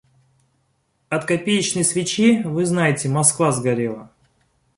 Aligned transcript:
От 1.09 1.25
копеечной 1.25 1.83
свечи, 1.83 2.41
вы 2.43 2.65
знаете, 2.65 3.07
Москва 3.07 3.51
сгорела. 3.51 4.09